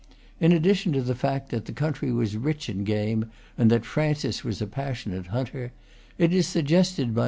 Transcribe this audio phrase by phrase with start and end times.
[0.39, 4.43] In addition to the fact that the country was rich in game and that Francis
[4.43, 5.73] was a passionate hunter,
[6.17, 7.19] it is suggested by M.